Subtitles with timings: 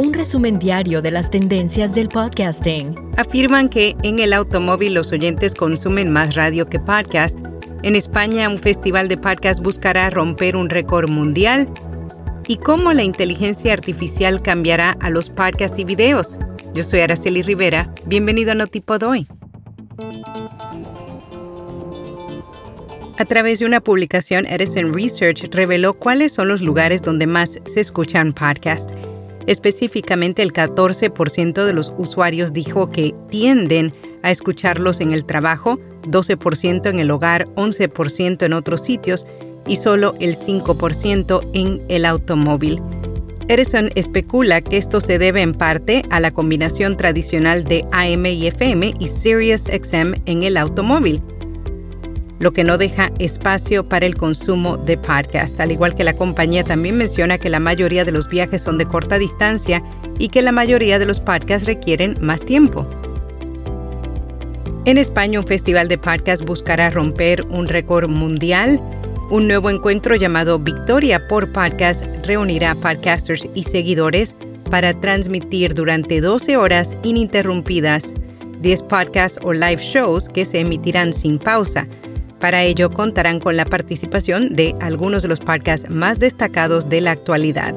[0.00, 2.94] Un resumen diario de las tendencias del podcasting.
[3.18, 7.38] Afirman que en el automóvil los oyentes consumen más radio que podcast.
[7.82, 11.68] En España, un festival de podcast buscará romper un récord mundial.
[12.48, 16.38] ¿Y cómo la inteligencia artificial cambiará a los podcasts y videos?
[16.72, 17.92] Yo soy Araceli Rivera.
[18.06, 19.28] Bienvenido a Notipod hoy.
[23.18, 27.80] A través de una publicación, Edison Research reveló cuáles son los lugares donde más se
[27.82, 28.94] escuchan podcasts.
[29.50, 36.88] Específicamente, el 14% de los usuarios dijo que tienden a escucharlos en el trabajo, 12%
[36.88, 39.26] en el hogar, 11% en otros sitios
[39.66, 42.80] y solo el 5% en el automóvil.
[43.48, 48.46] Edison especula que esto se debe en parte a la combinación tradicional de AM y
[48.46, 51.20] FM y Sirius XM en el automóvil
[52.40, 55.60] lo que no deja espacio para el consumo de podcast.
[55.60, 58.86] Al igual que la compañía también menciona que la mayoría de los viajes son de
[58.86, 59.82] corta distancia
[60.18, 62.86] y que la mayoría de los podcasts requieren más tiempo.
[64.86, 68.80] En España, un festival de podcast buscará romper un récord mundial.
[69.30, 74.34] Un nuevo encuentro llamado Victoria por Podcast reunirá podcasters y seguidores
[74.70, 78.14] para transmitir durante 12 horas ininterrumpidas
[78.62, 81.86] 10 podcasts o live shows que se emitirán sin pausa
[82.40, 87.12] para ello contarán con la participación de algunos de los podcasts más destacados de la
[87.12, 87.74] actualidad.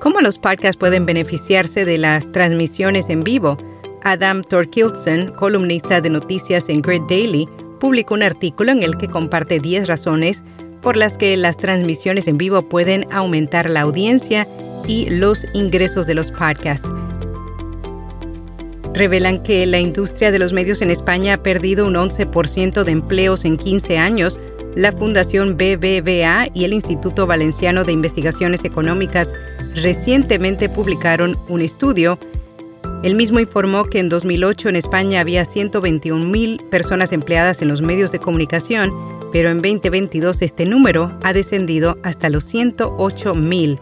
[0.00, 3.56] ¿Cómo los podcasts pueden beneficiarse de las transmisiones en vivo?
[4.02, 7.48] Adam Torkildsen, columnista de noticias en Grid Daily,
[7.80, 10.44] publicó un artículo en el que comparte 10 razones
[10.82, 14.46] por las que las transmisiones en vivo pueden aumentar la audiencia
[14.86, 16.88] y los ingresos de los podcasts
[18.98, 23.44] revelan que la industria de los medios en España ha perdido un 11% de empleos
[23.44, 24.38] en 15 años.
[24.74, 29.34] La Fundación BBVA y el Instituto Valenciano de Investigaciones Económicas
[29.74, 32.18] recientemente publicaron un estudio.
[33.04, 38.10] El mismo informó que en 2008 en España había 121.000 personas empleadas en los medios
[38.10, 38.92] de comunicación,
[39.32, 43.78] pero en 2022 este número ha descendido hasta los 108.000.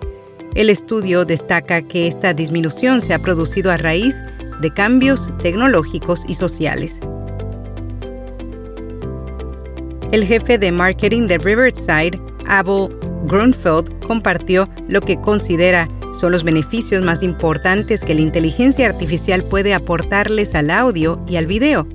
[0.54, 4.22] El estudio destaca que esta disminución se ha producido a raíz
[4.60, 7.00] de cambios tecnológicos y sociales.
[10.12, 12.88] El jefe de marketing de Riverside, Abel
[13.24, 19.74] Grunfeld, compartió lo que considera son los beneficios más importantes que la inteligencia artificial puede
[19.74, 21.86] aportarles al audio y al video.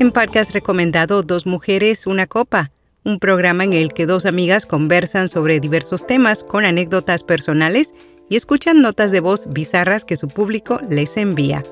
[0.00, 2.72] En podcast recomendado Dos Mujeres, Una Copa,
[3.04, 7.94] un programa en el que dos amigas conversan sobre diversos temas con anécdotas personales
[8.34, 11.62] y escuchan notas de voz bizarras que su público les envía.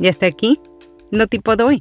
[0.00, 0.58] Y hasta aquí,
[1.10, 1.78] no tipo doy.